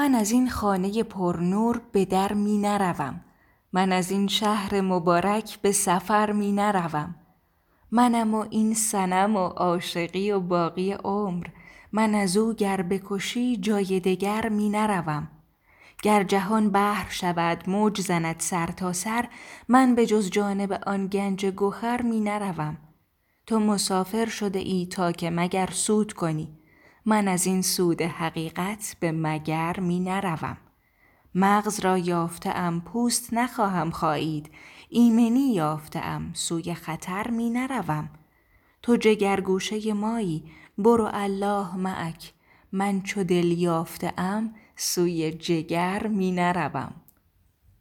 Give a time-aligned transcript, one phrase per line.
[0.00, 3.20] من از این خانه پرنور به در می نروم.
[3.72, 7.14] من از این شهر مبارک به سفر می نروم.
[7.90, 11.46] منم و این صنم و عاشقی و باقی عمر.
[11.92, 15.28] من از او گر بکشی جای دگر می نروم.
[16.02, 19.28] گر جهان بحر شود موج زند سرتاسر
[19.68, 22.76] من به جز جانب آن گنج گهر می نروم.
[23.46, 26.59] تو مسافر شده ای تا که مگر سود کنی.
[27.10, 30.56] من از این سود حقیقت به مگر می نروم.
[31.34, 34.50] مغز را یافته ام پوست نخواهم خایید
[34.88, 38.10] ایمنی یافته ام سوی خطر می نروم.
[38.82, 40.44] تو جگرگوشه مایی
[40.78, 42.32] برو الله معک.
[42.72, 46.94] من چو دل یافته ام سوی جگر می نروم.